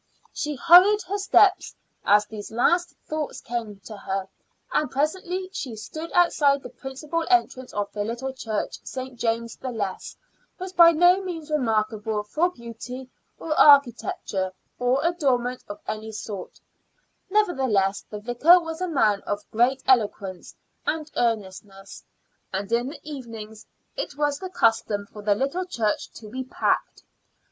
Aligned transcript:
She 0.33 0.55
hurried 0.55 1.03
her 1.03 1.19
steps 1.19 1.75
as 2.03 2.25
these 2.25 2.49
last 2.51 2.95
thoughts 3.07 3.39
came 3.39 3.79
to 3.81 3.95
her, 3.97 4.27
and 4.73 4.89
presently 4.89 5.51
she 5.53 5.75
stood 5.75 6.11
outside 6.13 6.63
the 6.63 6.71
principal 6.71 7.23
entrance 7.29 7.71
of 7.71 7.91
the 7.91 8.03
little 8.03 8.33
church. 8.33 8.79
St. 8.83 9.15
James 9.19 9.57
the 9.57 9.69
Less 9.69 10.15
was 10.57 10.73
by 10.73 10.91
no 10.91 11.21
means 11.21 11.51
remarkable 11.51 12.23
for 12.23 12.49
beauty 12.49 13.11
of 13.39 13.51
architecture 13.55 14.51
or 14.79 15.05
adornment 15.05 15.63
of 15.69 15.79
any 15.87 16.11
sort; 16.11 16.59
nevertheless 17.29 18.03
the 18.09 18.19
vicar 18.21 18.59
was 18.59 18.81
a 18.81 18.87
man 18.87 19.21
of 19.27 19.47
great 19.51 19.83
eloquence 19.85 20.55
and 20.83 21.11
earnestness, 21.15 22.03
and 22.51 22.71
in 22.71 22.87
the 22.87 22.99
evenings 23.03 23.67
it 23.95 24.17
was 24.17 24.39
the 24.39 24.49
custom 24.49 25.05
for 25.05 25.21
the 25.21 25.35
little 25.35 25.63
church 25.67 26.09
to 26.13 26.27
be 26.27 26.43
packed. 26.43 27.03